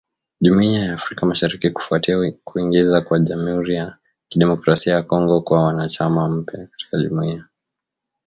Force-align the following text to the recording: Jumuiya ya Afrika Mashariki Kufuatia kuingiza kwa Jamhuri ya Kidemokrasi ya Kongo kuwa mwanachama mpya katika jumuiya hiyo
Jumuiya 0.41 0.85
ya 0.85 0.93
Afrika 0.93 1.25
Mashariki 1.25 1.69
Kufuatia 1.69 2.31
kuingiza 2.43 3.01
kwa 3.01 3.19
Jamhuri 3.19 3.75
ya 3.75 3.97
Kidemokrasi 4.27 4.89
ya 4.89 5.03
Kongo 5.03 5.41
kuwa 5.41 5.59
mwanachama 5.61 6.29
mpya 6.29 6.67
katika 6.67 6.97
jumuiya 6.97 7.31
hiyo 7.33 7.43